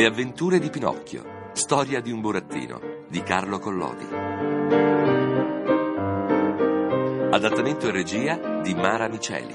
[0.00, 1.50] Le avventure di Pinocchio.
[1.52, 4.06] Storia di un burattino di Carlo Collodi.
[7.30, 9.54] Adattamento e regia di Mara Miceli.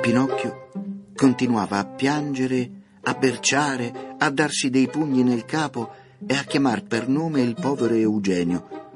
[0.00, 0.70] Pinocchio
[1.14, 2.70] continuava a piangere,
[3.02, 5.92] a berciare, a darsi dei pugni nel capo
[6.26, 8.87] e a chiamar per nome il povero Eugenio,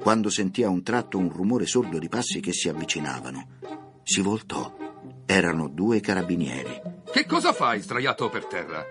[0.00, 3.48] quando sentì a un tratto un rumore sordo di passi che si avvicinavano.
[4.02, 4.74] Si voltò.
[5.26, 6.80] Erano due carabinieri.
[7.12, 8.84] Che cosa fai sdraiato per terra?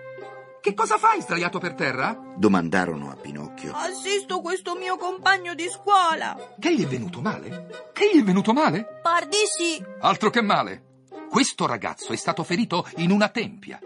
[0.60, 2.18] Che cosa fai sdraiato per terra?
[2.36, 3.72] Domandarono a Pinocchio.
[3.74, 6.54] Assisto questo mio compagno di scuola.
[6.58, 7.90] Che gli è venuto male?
[7.92, 9.00] Che gli è venuto male?
[9.02, 9.82] Pardi sì.
[10.00, 10.84] Altro che male.
[11.28, 13.78] Questo ragazzo è stato ferito in una tempia.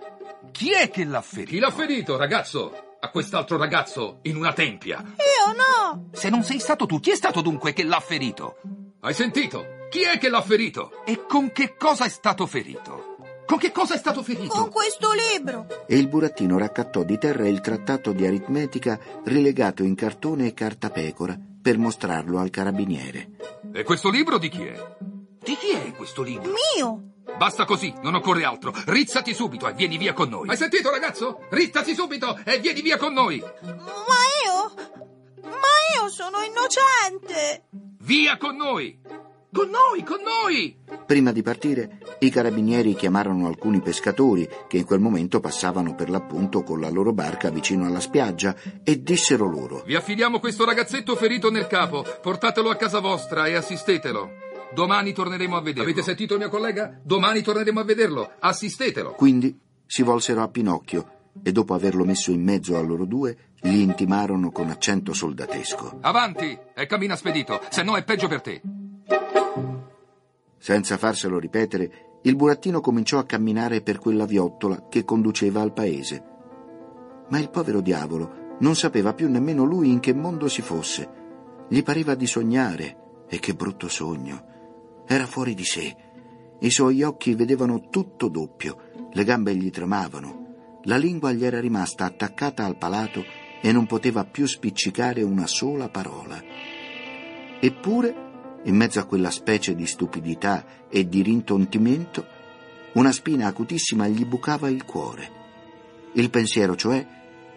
[0.50, 1.50] Chi è che l'ha ferito?
[1.50, 2.96] Chi l'ha ferito, ragazzo?
[3.00, 5.04] A quest'altro ragazzo in una tempia.
[5.44, 6.08] Io no.
[6.12, 8.56] Se non sei stato tu, chi è stato dunque che l'ha ferito?
[9.00, 9.86] Hai sentito?
[9.90, 11.04] Chi è che l'ha ferito?
[11.04, 13.16] E con che cosa è stato ferito?
[13.46, 14.54] Con che cosa è stato ferito?
[14.54, 15.66] Con questo libro.
[15.86, 21.38] E il burattino raccattò di terra il trattato di aritmetica rilegato in cartone e cartapecora
[21.60, 23.30] per mostrarlo al carabiniere.
[23.74, 24.96] E questo libro di chi è?
[24.98, 26.52] Di chi è questo libro?
[26.74, 27.02] Mio.
[27.36, 28.72] Basta così, non occorre altro.
[28.86, 30.48] Rizzati subito e vieni via con noi.
[30.48, 31.40] Hai sentito, ragazzo?
[31.50, 33.40] Rizzati subito e vieni via con noi.
[33.40, 35.03] Ma io...
[35.44, 37.64] Ma io sono innocente.
[38.00, 38.98] Via con noi.
[39.52, 40.76] Con noi, con noi.
[41.06, 46.64] Prima di partire, i carabinieri chiamarono alcuni pescatori che in quel momento passavano per l'appunto
[46.64, 51.52] con la loro barca vicino alla spiaggia e dissero loro: Vi affidiamo questo ragazzetto ferito
[51.52, 52.04] nel capo.
[52.20, 54.42] Portatelo a casa vostra e assistetelo.
[54.72, 55.84] Domani torneremo a vederlo.
[55.84, 56.98] Avete sentito il mio collega?
[57.00, 58.32] Domani torneremo a vederlo.
[58.40, 59.12] Assistetelo.
[59.12, 63.78] Quindi si volsero a Pinocchio e dopo averlo messo in mezzo a loro due, gli
[63.78, 65.98] intimarono con accento soldatesco.
[66.00, 68.60] Avanti e cammina spedito, se no è peggio per te.
[70.58, 76.24] Senza farselo ripetere, il burattino cominciò a camminare per quella viottola che conduceva al paese.
[77.28, 81.22] Ma il povero diavolo non sapeva più nemmeno lui in che mondo si fosse.
[81.68, 85.02] Gli pareva di sognare, e che brutto sogno.
[85.06, 85.94] Era fuori di sé.
[86.60, 90.43] I suoi occhi vedevano tutto doppio, le gambe gli tremavano,
[90.84, 93.24] la lingua gli era rimasta attaccata al palato
[93.60, 96.42] e non poteva più spiccicare una sola parola.
[97.60, 98.24] Eppure
[98.64, 102.26] in mezzo a quella specie di stupidità e di rintontimento,
[102.94, 105.42] una spina acutissima gli bucava il cuore.
[106.12, 107.06] Il pensiero, cioè,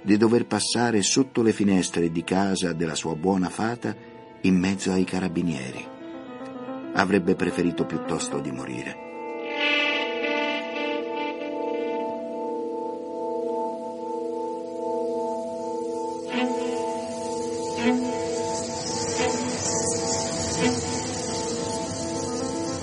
[0.01, 3.95] di dover passare sotto le finestre di casa della sua buona fata
[4.41, 5.85] in mezzo ai carabinieri.
[6.93, 9.06] Avrebbe preferito piuttosto di morire.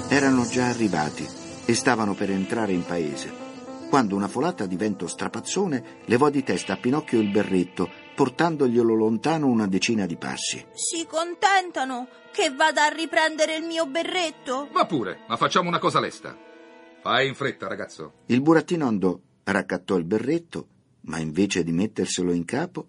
[0.09, 1.27] Erano già arrivati
[1.67, 3.33] e stavano per entrare in paese,
[3.89, 9.47] quando una folata di vento strapazzone levò di testa a Pinocchio il berretto, portandoglielo lontano
[9.47, 10.65] una decina di passi.
[10.73, 14.69] Si contentano che vada a riprendere il mio berretto?
[14.73, 16.37] Va pure, ma facciamo una cosa lesta.
[17.01, 18.13] Fai in fretta, ragazzo.
[18.27, 20.69] Il burattino andò, raccattò il berretto,
[21.03, 22.87] ma invece di metterselo in capo,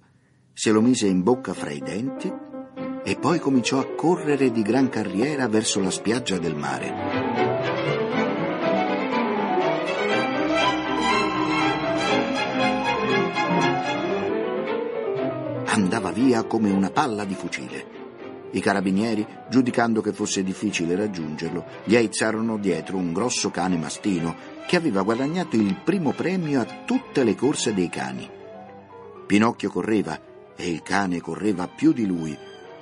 [0.58, 2.32] se lo mise in bocca fra i denti
[3.04, 6.94] e poi cominciò a correre di gran carriera verso la spiaggia del mare.
[15.66, 17.94] Andava via come una palla di fucile.
[18.52, 24.34] I carabinieri, giudicando che fosse difficile raggiungerlo, gli aizzarono dietro un grosso cane mastino
[24.66, 28.32] che aveva guadagnato il primo premio a tutte le corse dei cani.
[29.28, 32.38] Pinocchio correva e il cane correva più di lui,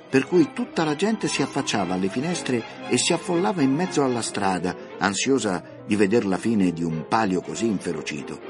[0.08, 4.22] per cui tutta la gente si affacciava alle finestre e si affollava in mezzo alla
[4.22, 8.40] strada, ansiosa di veder la fine di un palio così inferocito.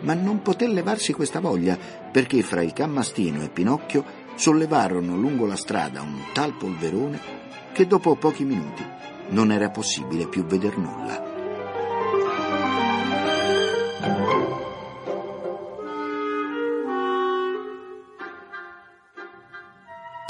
[0.00, 1.78] Ma non poté levarsi questa voglia,
[2.10, 4.04] perché fra il cammastino e Pinocchio
[4.34, 7.20] sollevarono lungo la strada un tal polverone
[7.72, 8.84] che dopo pochi minuti
[9.28, 11.29] non era possibile più veder nulla.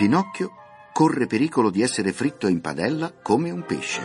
[0.00, 0.52] Pinocchio
[0.94, 4.00] corre pericolo di essere fritto in padella come un pesce.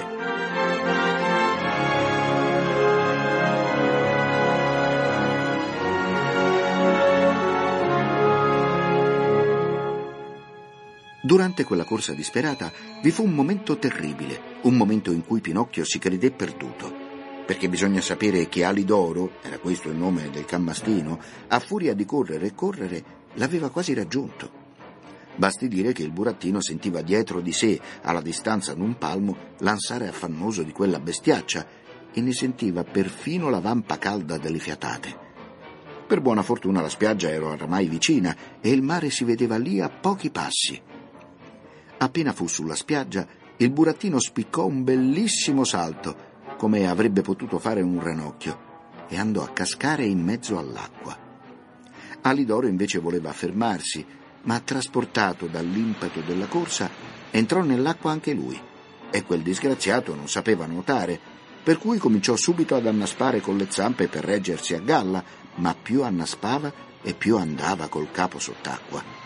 [11.24, 15.97] Durante quella corsa disperata vi fu un momento terribile, un momento in cui Pinocchio si
[15.97, 16.94] credé perduto.
[17.45, 22.47] Perché bisogna sapere che Alidoro, era questo il nome del cammastino, a furia di correre
[22.47, 23.03] e correre,
[23.36, 24.65] l'aveva quasi raggiunto.
[25.36, 30.64] Basti dire che il burattino sentiva dietro di sé, alla distanza d'un palmo, l'ansare affannoso
[30.64, 31.66] di quella bestiaccia
[32.14, 35.24] e ne sentiva perfino la vampa calda delle fiatate.
[36.08, 39.90] Per buona fortuna la spiaggia era oramai vicina e il mare si vedeva lì a
[39.90, 40.82] pochi passi.
[41.98, 43.28] Appena fu sulla spiaggia,
[43.58, 48.60] il burattino spiccò un bellissimo salto, come avrebbe potuto fare un ranocchio,
[49.10, 51.18] e andò a cascare in mezzo all'acqua.
[52.22, 54.06] Alidoro invece voleva fermarsi,
[54.45, 56.89] ma trasportato dall'impeto della corsa,
[57.30, 58.59] entrò nell'acqua anche lui.
[59.12, 61.19] E quel disgraziato non sapeva nuotare,
[61.63, 65.24] per cui cominciò subito ad annaspare con le zampe per reggersi a galla,
[65.56, 66.71] ma più annaspava
[67.01, 69.24] e più andava col capo sott'acqua.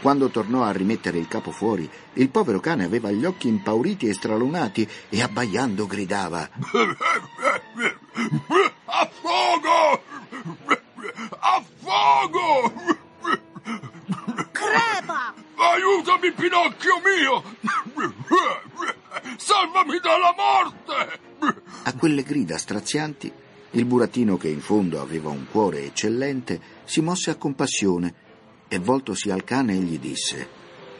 [0.00, 4.14] Quando tornò a rimettere il capo fuori, il povero cane aveva gli occhi impauriti e
[4.14, 6.48] stralunati e abbaiando gridava
[8.86, 10.02] Affogo!
[11.38, 12.99] Affogo!
[15.70, 17.44] Aiutami, Pinocchio mio!
[19.36, 21.20] Salvami dalla morte!
[21.84, 23.32] A quelle grida strazianti,
[23.70, 28.14] il burattino, che in fondo aveva un cuore eccellente, si mosse a compassione
[28.66, 30.48] e voltosi al cane gli disse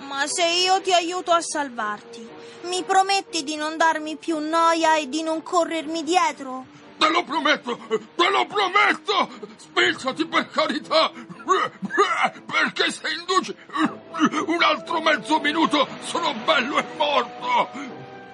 [0.07, 2.29] Ma se io ti aiuto a salvarti,
[2.67, 6.67] mi prometti di non darmi più noia e di non corrermi dietro?
[6.97, 9.31] Te lo prometto, te lo prometto!
[9.57, 11.11] Spilzati per carità!
[12.47, 13.55] Perché se induci
[14.47, 17.69] un altro mezzo minuto sono bello e morto!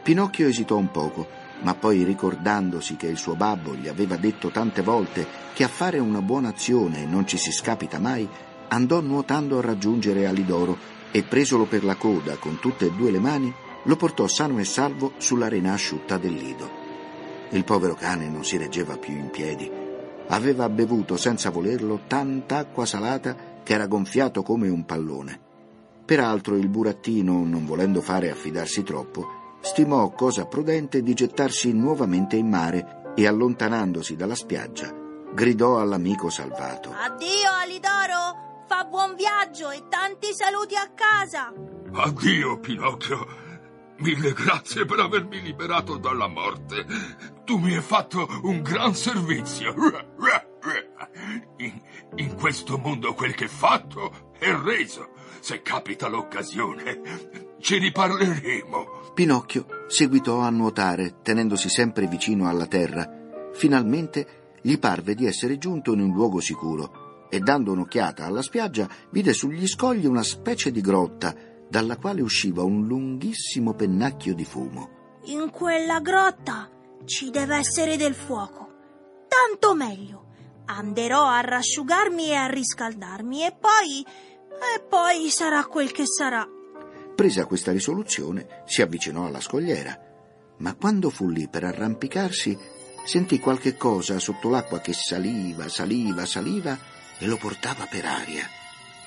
[0.02, 1.28] Pinocchio esitò un poco,
[1.62, 5.98] ma poi ricordandosi che il suo babbo gli aveva detto tante volte che a fare
[5.98, 8.28] una buona azione non ci si scapita mai,
[8.68, 10.76] andò nuotando a raggiungere Alidoro
[11.10, 13.52] e presolo per la coda con tutte e due le mani,
[13.84, 16.84] lo portò sano e salvo sull'arena asciutta del lido.
[17.50, 19.85] Il povero cane non si reggeva più in piedi.
[20.28, 25.40] Aveva bevuto senza volerlo tanta acqua salata che era gonfiato come un pallone.
[26.04, 32.48] Peraltro il burattino, non volendo fare affidarsi troppo, stimò cosa prudente di gettarsi nuovamente in
[32.48, 34.92] mare e allontanandosi dalla spiaggia,
[35.32, 36.90] gridò all'amico salvato.
[36.90, 38.64] Addio, Alidoro!
[38.68, 41.52] Fa buon viaggio e tanti saluti a casa!
[41.92, 43.45] Addio, Pinocchio.
[43.98, 46.84] Mille grazie per avermi liberato dalla morte.
[47.44, 49.74] Tu mi hai fatto un gran servizio.
[51.58, 51.80] In,
[52.16, 55.10] in questo mondo quel che fatto è reso.
[55.40, 57.00] Se capita l'occasione,
[57.60, 59.12] ci riparleremo.
[59.14, 63.08] Pinocchio seguitò a nuotare, tenendosi sempre vicino alla terra.
[63.54, 68.88] Finalmente gli parve di essere giunto in un luogo sicuro e dando un'occhiata alla spiaggia
[69.10, 71.34] vide sugli scogli una specie di grotta
[71.68, 75.20] dalla quale usciva un lunghissimo pennacchio di fumo.
[75.24, 76.70] In quella grotta
[77.04, 78.68] ci deve essere del fuoco.
[79.28, 80.24] Tanto meglio.
[80.66, 84.04] Anderò a rasciugarmi e a riscaldarmi e poi...
[84.04, 86.46] e poi sarà quel che sarà.
[87.14, 89.98] Presa questa risoluzione, si avvicinò alla scogliera,
[90.58, 92.58] ma quando fu lì per arrampicarsi,
[93.04, 96.78] sentì qualche cosa sotto l'acqua che saliva, saliva, saliva
[97.18, 98.44] e lo portava per aria.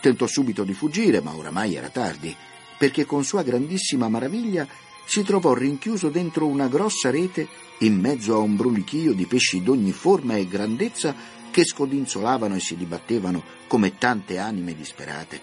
[0.01, 2.35] Tentò subito di fuggire, ma oramai era tardi,
[2.80, 4.66] perché con sua grandissima maraviglia
[5.06, 7.48] si trovò rinchiuso dentro una grossa rete
[7.80, 11.14] in mezzo a un brulichio di pesci d'ogni forma e grandezza
[11.52, 15.42] che scodinzolavano e si dibattevano come tante anime disperate.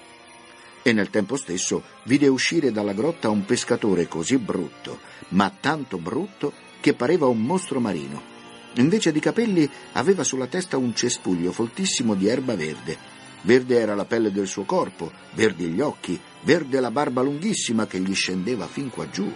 [0.83, 5.01] E nel tempo stesso vide uscire dalla grotta un pescatore così brutto,
[5.31, 8.35] ma tanto brutto che pareva un mostro marino.
[8.75, 12.97] Invece di capelli aveva sulla testa un cespuglio foltissimo di erba verde.
[13.43, 17.99] Verde era la pelle del suo corpo, verdi gli occhi, verde la barba lunghissima che
[17.99, 19.31] gli scendeva fin qua giù.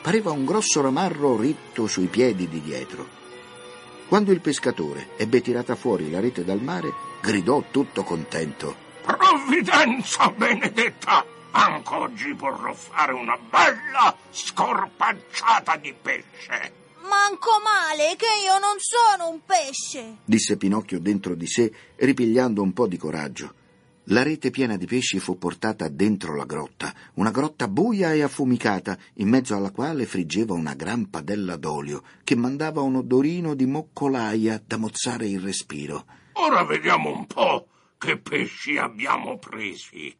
[0.00, 3.08] Pareva un grosso ramarro ritto sui piedi di dietro.
[4.06, 8.76] Quando il pescatore ebbe tirata fuori la rete dal mare, gridò tutto contento.
[9.02, 11.26] Provvidenza benedetta!
[11.50, 16.72] Anche oggi vorrò fare una bella scorpacciata di pesce.
[17.00, 20.18] Manco male che io non sono un pesce.
[20.24, 23.62] disse Pinocchio dentro di sé, ripigliando un po' di coraggio.
[24.08, 28.98] La rete piena di pesci fu portata dentro la grotta, una grotta buia e affumicata,
[29.14, 34.62] in mezzo alla quale friggeva una gran padella d'olio, che mandava un odorino di moccolaia
[34.66, 36.04] da mozzare il respiro.
[36.34, 40.14] Ora vediamo un po' che pesci abbiamo presi.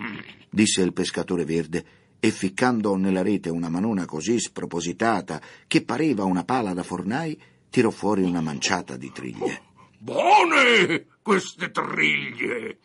[0.00, 0.18] Mm.
[0.50, 1.84] disse il pescatore verde,
[2.18, 7.38] e ficcando nella rete una manona così spropositata che pareva una pala da fornai,
[7.68, 9.65] tirò fuori una manciata di triglie.
[9.98, 12.78] Buone queste triglie!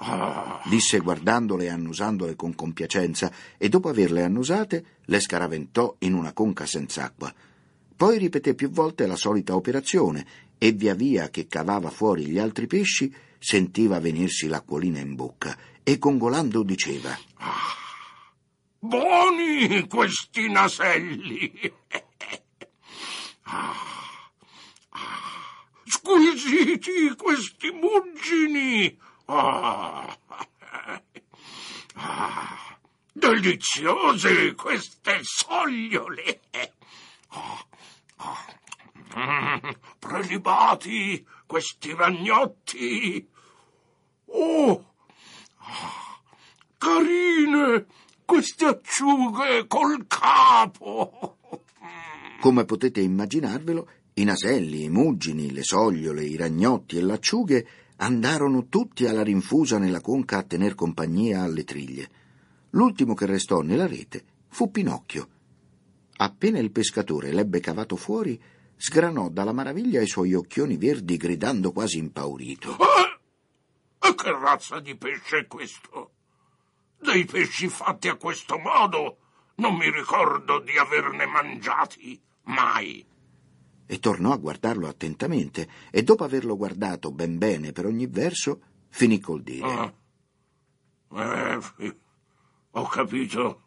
[0.00, 6.32] Ah, disse guardandole e annusandole con compiacenza, e dopo averle annusate le scaraventò in una
[6.32, 7.34] conca senz'acqua.
[7.96, 10.24] Poi ripeté più volte la solita operazione
[10.56, 15.98] e via via che cavava fuori gli altri pesci sentiva venirsi l'acquolina in bocca e
[15.98, 17.16] gongolando diceva
[18.78, 21.52] Buoni questi naselli!
[23.50, 24.07] Ah, ah,
[25.88, 28.98] squisiti questi muggini!
[29.26, 30.16] Ah,
[31.94, 32.78] ah,
[33.12, 36.40] deliziose queste sogliole!
[37.30, 38.46] Ah,
[39.16, 43.28] mm, prelibati questi ragnotti!
[44.26, 44.94] Oh!
[45.58, 46.20] Ah,
[46.78, 47.86] carine!
[48.28, 51.38] queste acciughe col capo.
[52.40, 53.88] Come potete immaginarvelo,
[54.18, 59.78] i naselli, i muggini, le sogliole, i ragnotti e le acciughe andarono tutti alla rinfusa
[59.78, 62.10] nella conca a tener compagnia alle triglie.
[62.70, 65.28] L'ultimo che restò nella rete fu Pinocchio.
[66.16, 68.40] Appena il pescatore l'ebbe cavato fuori,
[68.76, 72.76] sgranò dalla maraviglia i suoi occhioni verdi gridando quasi impaurito.
[72.76, 74.08] Eh?
[74.08, 76.10] E che razza di pesce è questo?
[77.00, 79.18] Dei pesci fatti a questo modo
[79.56, 83.06] non mi ricordo di averne mangiati mai.
[83.90, 89.18] E tornò a guardarlo attentamente e dopo averlo guardato ben bene per ogni verso, finì
[89.18, 89.66] col dire.
[89.66, 89.92] Ah.
[91.10, 91.96] Eh,
[92.72, 93.62] ho capito.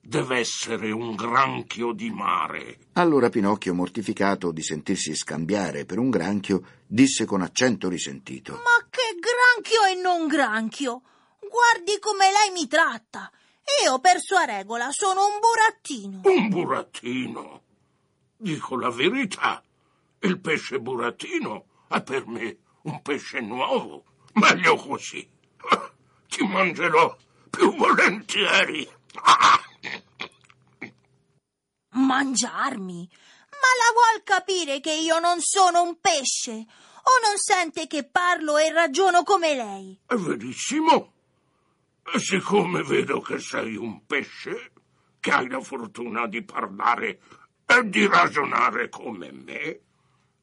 [0.00, 2.78] Deve essere un granchio di mare.
[2.92, 8.52] Allora Pinocchio, mortificato di sentirsi scambiare per un granchio, disse con accento risentito.
[8.52, 11.02] Ma che granchio e non granchio!
[11.40, 13.30] Guardi come lei mi tratta.
[13.84, 16.20] Io, per sua regola, sono un burattino.
[16.24, 17.62] Un burattino?
[18.42, 19.62] Dico la verità.
[20.20, 24.04] Il pesce burattino è per me un pesce nuovo.
[24.32, 25.28] Meglio così.
[26.26, 27.14] Ti mangerò
[27.50, 28.88] più volentieri.
[31.92, 33.10] Mangiarmi?
[33.50, 36.52] Ma la vuol capire che io non sono un pesce?
[36.52, 40.00] O non sente che parlo e ragiono come lei?
[40.06, 41.12] È verissimo.
[42.10, 44.72] E siccome vedo che sei un pesce,
[45.20, 47.20] che hai la fortuna di parlare
[47.70, 49.80] e di ragionare come me,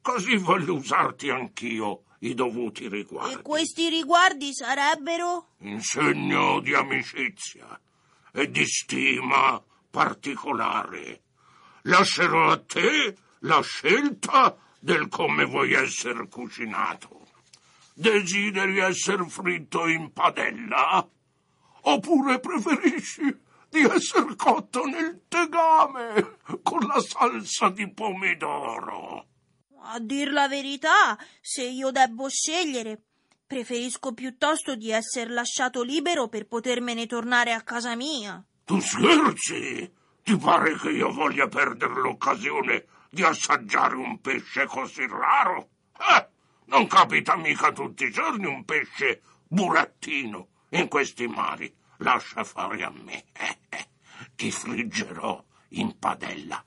[0.00, 3.34] così voglio usarti anch'io i dovuti riguardi.
[3.34, 5.48] E questi riguardi sarebbero?
[5.58, 7.78] In segno di amicizia
[8.32, 11.22] e di stima particolare.
[11.82, 17.26] Lascerò a te la scelta del come vuoi essere cucinato.
[17.92, 21.06] Desideri essere fritto in padella?
[21.82, 29.26] Oppure preferisci di essere cotto nel tegame con la salsa di pomidoro?
[29.82, 33.00] A dir la verità, se io debbo scegliere,
[33.46, 38.44] preferisco piuttosto di essere lasciato libero per potermene tornare a casa mia.
[38.64, 39.90] Tu scherzi?
[40.22, 45.70] Ti pare che io voglia perdere l'occasione di assaggiare un pesce così raro?
[45.98, 46.28] Eh,
[46.66, 51.74] non capita mica tutti i giorni un pesce burattino in questi mari.
[51.98, 53.24] Lascia fare a me.
[53.32, 53.86] Eh, eh.
[54.34, 56.62] Ti friggerò in padella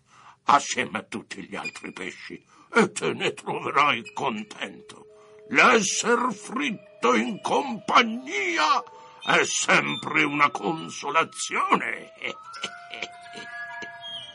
[0.45, 5.07] assieme a tutti gli altri pesci e te ne troverai contento.
[5.49, 8.81] L'esser fritto in compagnia
[9.25, 12.13] è sempre una consolazione.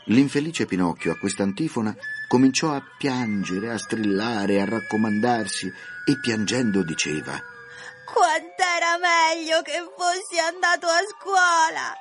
[0.05, 1.93] L'infelice Pinocchio a quest'antifona
[2.29, 5.71] cominciò a piangere, a strillare, a raccomandarsi
[6.05, 7.37] e piangendo diceva
[8.87, 11.91] Quant'era meglio che fossi andato a scuola.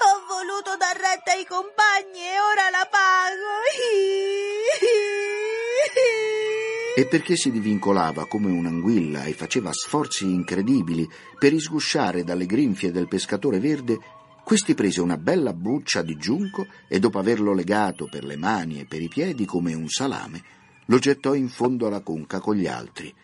[0.00, 3.52] Ho voluto dar retta ai compagni e ora la pago.
[6.96, 11.06] E perché si divincolava come un'anguilla e faceva sforzi incredibili
[11.38, 13.98] per isgusciare dalle grinfie del pescatore verde,
[14.44, 18.86] questi prese una bella buccia di giunco e dopo averlo legato per le mani e
[18.86, 20.42] per i piedi come un salame,
[20.86, 23.14] lo gettò in fondo alla conca con gli altri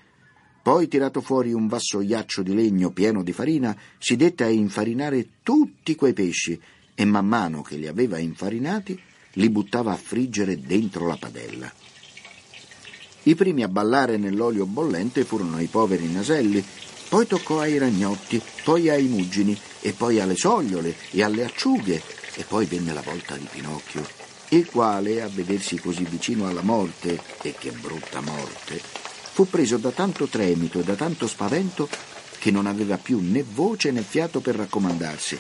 [0.63, 5.95] poi, tirato fuori un vassoiaccio di legno pieno di farina, si dette a infarinare tutti
[5.95, 6.61] quei pesci
[6.95, 9.01] e man mano che li aveva infarinati
[9.35, 11.73] li buttava a friggere dentro la padella.
[13.25, 16.65] I primi a ballare nell'olio bollente furono i poveri naselli,
[17.09, 22.01] poi toccò ai ragnotti, poi ai muggini e poi alle sogliole e alle acciughe
[22.35, 24.07] e poi venne la volta di Pinocchio,
[24.51, 28.81] il quale, a vedersi così vicino alla morte, e che brutta morte,
[29.33, 31.89] fu preso da tanto tremito e da tanto spavento
[32.39, 35.39] che non aveva più né voce né fiato per raccomandarsi.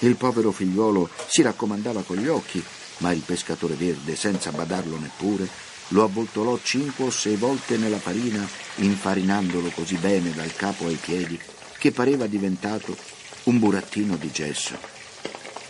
[0.00, 2.62] Il povero figliuolo si raccomandava con gli occhi,
[2.98, 5.48] ma il pescatore verde, senza badarlo neppure,
[5.88, 11.38] lo avvoltolò cinque o sei volte nella farina, infarinandolo così bene dal capo ai piedi
[11.78, 12.96] che pareva diventato
[13.44, 14.76] un burattino di gesso.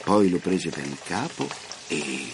[0.05, 1.49] Poi lo prese per il capo
[1.89, 2.29] e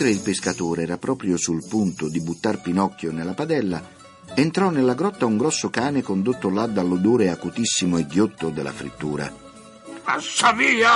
[0.00, 3.86] Mentre il pescatore era proprio sul punto di buttar Pinocchio nella padella,
[4.32, 9.30] entrò nella grotta un grosso cane condotto là dall'odore acutissimo e ghiotto della frittura.
[10.02, 10.88] Passa via!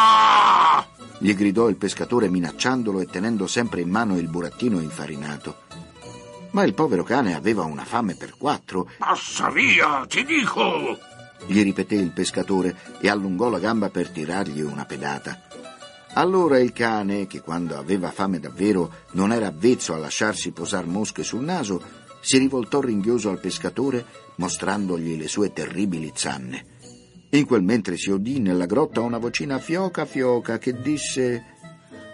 [1.18, 5.54] gli gridò il pescatore minacciandolo e tenendo sempre in mano il burattino infarinato.
[6.52, 8.88] Ma il povero cane aveva una fame per quattro.
[8.96, 10.98] Passa via, ti dico!
[11.46, 15.53] gli ripeté il pescatore e allungò la gamba per tirargli una pedata.
[16.14, 21.24] Allora il cane, che quando aveva fame davvero non era avvezzo a lasciarsi posar mosche
[21.24, 21.82] sul naso,
[22.20, 24.04] si rivoltò ringhioso al pescatore
[24.36, 26.66] mostrandogli le sue terribili zanne.
[27.30, 31.44] In quel mentre si udì nella grotta una vocina fioca fioca che disse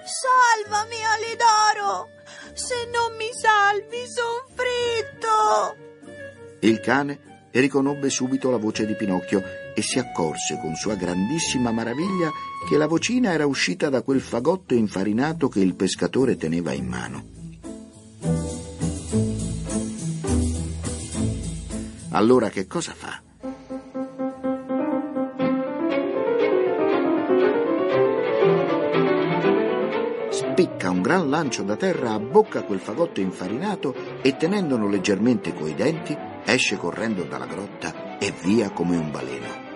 [0.03, 2.09] Salvami, Alidoro!
[2.55, 5.77] Se non mi salvi, son fritto!
[6.61, 9.43] Il cane riconobbe subito la voce di Pinocchio
[9.81, 12.31] e si accorse con sua grandissima maraviglia
[12.69, 17.25] che la vocina era uscita da quel fagotto infarinato che il pescatore teneva in mano.
[22.11, 23.23] Allora che cosa fa?
[30.31, 36.15] Spicca un gran lancio da terra, abbocca quel fagotto infarinato e tenendolo leggermente coi denti,
[36.45, 39.70] esce correndo dalla grotta e via come un baleno.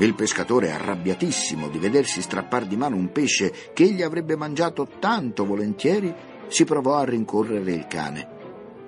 [0.00, 5.44] Il pescatore, arrabbiatissimo di vedersi strappar di mano un pesce che egli avrebbe mangiato tanto
[5.44, 6.10] volentieri,
[6.48, 8.28] si provò a rincorrere il cane.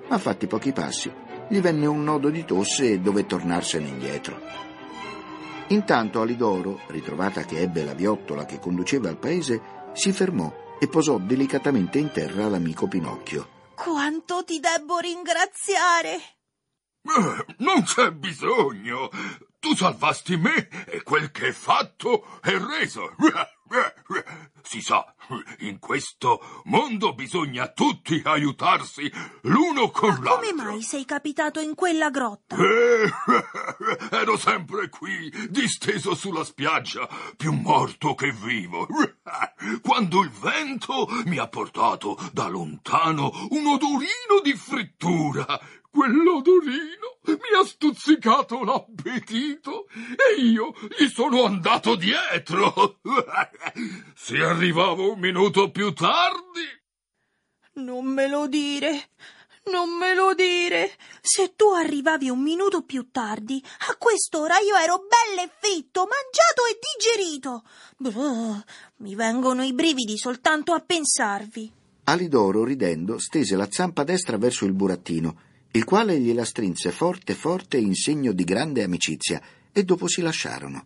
[0.09, 1.13] Ma fatti pochi passi,
[1.49, 4.41] gli venne un nodo di tosse e dové tornarsene indietro.
[5.67, 9.61] Intanto Alidoro, ritrovata che ebbe la viottola che conduceva al paese,
[9.93, 13.49] si fermò e posò delicatamente in terra l'amico Pinocchio.
[13.75, 16.15] Quanto ti debbo ringraziare!
[17.03, 19.09] Eh, non c'è bisogno.
[19.63, 23.15] Tu salvasti me e quel che è fatto è reso.
[24.61, 25.03] Si sa,
[25.59, 29.11] in questo mondo bisogna tutti aiutarsi
[29.43, 30.35] l'uno con l'altro.
[30.35, 32.55] Come mai sei capitato in quella grotta?
[32.55, 33.09] Eh,
[34.15, 38.85] ero sempre qui, disteso sulla spiaggia, più morto che vivo.
[39.81, 45.59] Quando il vento mi ha portato da lontano un odorino di frittura
[45.93, 52.99] Quell'odorino mi ha stuzzicato l'appetito e io gli sono andato dietro.
[54.15, 56.65] Se arrivavo un minuto più tardi.
[57.73, 59.09] Non me lo dire.
[59.65, 60.93] Non me lo dire.
[61.21, 66.65] Se tu arrivavi un minuto più tardi, a quest'ora io ero bello e fritto, mangiato
[66.71, 67.63] e digerito.
[67.97, 68.63] Brr,
[68.97, 71.71] mi vengono i brividi soltanto a pensarvi.
[72.05, 77.77] Alidoro, ridendo, stese la zampa destra verso il burattino il quale gliela strinse forte forte
[77.77, 80.85] in segno di grande amicizia e dopo si lasciarono.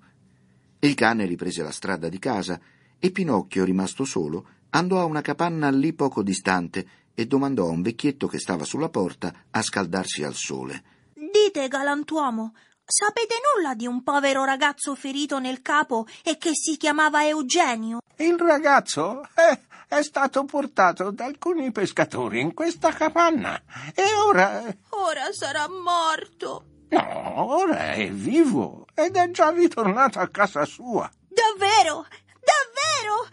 [0.80, 2.60] Il cane riprese la strada di casa
[2.98, 7.82] e Pinocchio, rimasto solo, andò a una capanna lì poco distante e domandò a un
[7.82, 10.84] vecchietto che stava sulla porta a scaldarsi al sole.
[11.14, 12.54] Dite, galantuomo,
[12.88, 18.00] sapete nulla di un povero ragazzo ferito nel capo e che si chiamava Eugenio?
[18.16, 19.28] Il ragazzo?
[19.36, 23.62] Eh, è stato portato da alcuni pescatori in questa capanna
[23.94, 24.64] e ora...
[24.90, 26.66] Ora sarà morto.
[26.90, 31.12] No, ora è vivo ed è già ritornato a casa sua.
[31.28, 32.06] Davvero?
[32.40, 33.28] Davvero?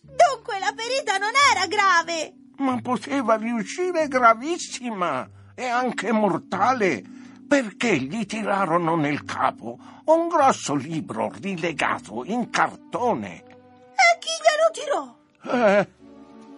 [0.00, 2.34] Dunque la ferita non era grave.
[2.56, 7.20] Ma poteva riuscire gravissima e anche mortale
[7.52, 13.44] perché gli tirarono nel capo un grosso libro rilegato in cartone.
[13.92, 15.12] E chi glielo
[15.42, 15.68] tirò?
[15.68, 15.88] Eh,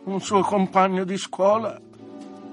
[0.05, 1.77] un suo compagno di scuola,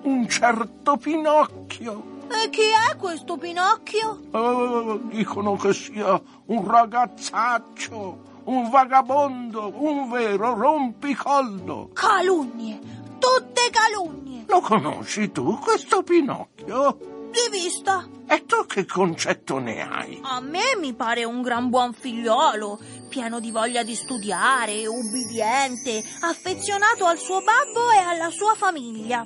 [0.02, 2.26] un certo Pinocchio.
[2.30, 4.20] E chi è questo Pinocchio?
[4.32, 11.92] Eh, dicono che sia un ragazzaccio, un vagabondo, un vero rompicollo.
[11.94, 12.80] Calunnie,
[13.20, 14.46] tutte calunnie.
[14.48, 17.20] Lo conosci tu, questo Pinocchio?
[17.32, 18.06] Di vista.
[18.28, 20.20] E tu che concetto ne hai?
[20.22, 27.06] A me mi pare un gran buon figliolo, pieno di voglia di studiare, ubbidiente, affezionato
[27.06, 29.26] al suo babbo e alla sua famiglia.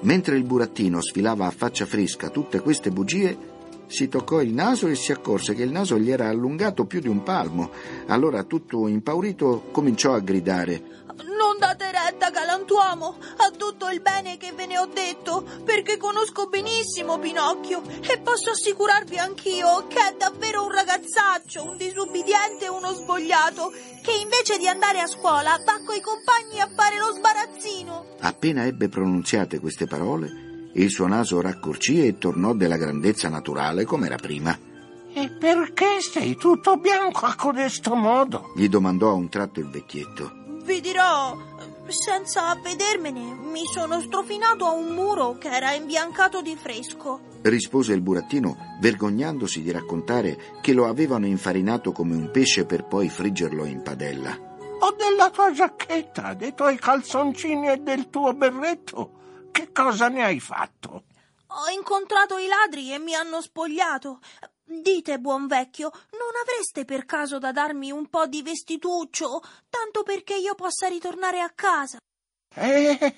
[0.00, 3.52] Mentre il burattino sfilava a faccia fresca tutte queste bugie,
[3.86, 7.08] si toccò il naso e si accorse che il naso gli era allungato più di
[7.08, 7.70] un palmo.
[8.06, 11.03] Allora, tutto impaurito, cominciò a gridare.
[12.64, 18.18] Galantuomo, a tutto il bene che ve ne ho detto, perché conosco benissimo Pinocchio e
[18.20, 23.70] posso assicurarvi anch'io che è davvero un ragazzaccio, un disubbidiente e uno svogliato,
[24.02, 28.16] che invece di andare a scuola va coi compagni a fare lo sbarazzino.
[28.20, 34.06] Appena ebbe pronunziate queste parole, il suo naso raccorcì e tornò della grandezza naturale come
[34.06, 34.58] era prima.
[35.16, 38.52] E perché sei tutto bianco a codesto modo?
[38.56, 40.42] gli domandò a un tratto il vecchietto.
[40.64, 41.36] Vi dirò,
[41.88, 47.20] senza avvedermene mi sono strofinato a un muro che era imbiancato di fresco.
[47.42, 53.08] rispose il burattino, vergognandosi di raccontare che lo avevano infarinato come un pesce per poi
[53.08, 54.36] friggerlo in padella.
[54.80, 59.48] Ho della tua giacchetta, dei tuoi calzoncini e del tuo berretto.
[59.50, 61.04] Che cosa ne hai fatto?
[61.46, 64.18] Ho incontrato i ladri e mi hanno spogliato.
[64.66, 70.36] Dite, buon vecchio, non avreste per caso da darmi un po' di vestituccio, tanto perché
[70.36, 71.98] io possa ritornare a casa?
[72.54, 73.14] Eh,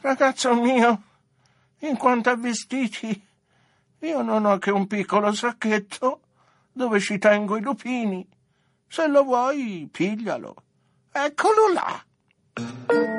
[0.00, 1.02] ragazzo mio,
[1.80, 3.26] in quanto a vestiti,
[3.98, 6.20] io non ho che un piccolo sacchetto
[6.72, 8.26] dove ci tengo i lupini.
[8.88, 10.54] Se lo vuoi, piglialo.
[11.12, 13.13] Eccolo là.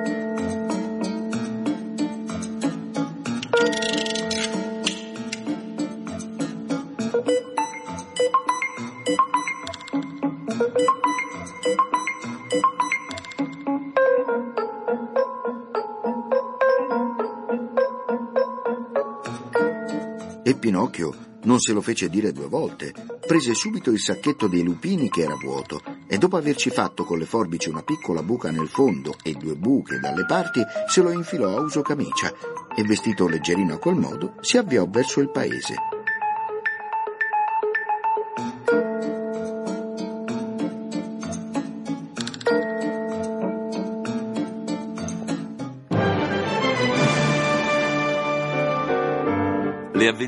[20.47, 22.93] E Pinocchio non se lo fece dire due volte.
[23.25, 27.25] Prese subito il sacchetto dei lupini che era vuoto e dopo averci fatto con le
[27.25, 31.61] forbici una piccola buca nel fondo e due buche dalle parti, se lo infilò a
[31.61, 32.31] uso camicia
[32.75, 35.94] e vestito leggerino a quel modo si avviò verso il paese.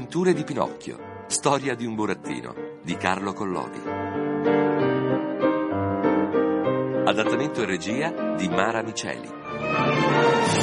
[0.07, 1.25] Avventure di Pinocchio.
[1.27, 3.81] Storia di un burattino di Carlo Collodi.
[7.03, 10.56] Adattamento e regia di Mara Miceli.